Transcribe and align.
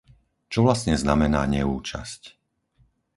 Čo 0.51 0.59
vlastne 0.65 0.93
znamená 1.03 1.41
neúčasť? 1.55 2.21